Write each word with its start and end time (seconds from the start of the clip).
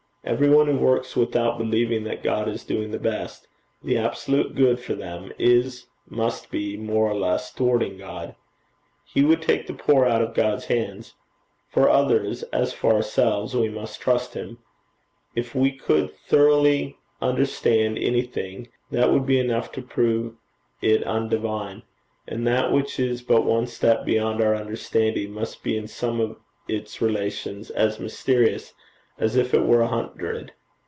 Every 0.23 0.49
one 0.51 0.67
who 0.67 0.77
works 0.77 1.15
without 1.15 1.57
believing 1.57 2.03
that 2.03 2.21
God 2.21 2.47
is 2.47 2.63
doing 2.63 2.91
the 2.91 2.99
best, 2.99 3.47
the 3.83 3.97
absolute 3.97 4.53
good 4.53 4.79
for 4.79 4.93
them, 4.93 5.33
is, 5.39 5.87
must 6.07 6.51
be, 6.51 6.77
more 6.77 7.09
or 7.09 7.15
less, 7.15 7.51
thwarting 7.51 7.97
God. 7.97 8.35
He 9.03 9.23
would 9.23 9.41
take 9.41 9.65
the 9.65 9.73
poor 9.73 10.05
out 10.05 10.21
of 10.21 10.35
God's 10.35 10.65
hands. 10.65 11.15
For 11.69 11.89
others, 11.89 12.43
as 12.53 12.71
for 12.71 12.93
ourselves, 12.93 13.55
we 13.55 13.67
must 13.67 13.99
trust 13.99 14.35
him. 14.35 14.59
If 15.35 15.55
we 15.55 15.71
could 15.71 16.15
thoroughly 16.27 16.97
understand 17.19 17.97
anything, 17.97 18.67
that 18.91 19.11
would 19.11 19.25
be 19.25 19.39
enough 19.39 19.71
to 19.71 19.81
prove 19.81 20.35
it 20.83 21.01
undivine; 21.03 21.81
and 22.27 22.45
that 22.45 22.71
which 22.71 22.99
is 22.99 23.23
but 23.23 23.43
one 23.43 23.65
step 23.65 24.05
beyond 24.05 24.39
our 24.39 24.55
understanding 24.55 25.31
must 25.31 25.63
be 25.63 25.75
in 25.75 25.87
some 25.87 26.19
of 26.21 26.37
its 26.67 27.01
relations 27.01 27.71
as 27.71 27.99
mysterious 27.99 28.75
as 29.19 29.35
if 29.35 29.53
it 29.53 29.63
were 29.63 29.81
a 29.81 29.87
hundred. 29.87 30.51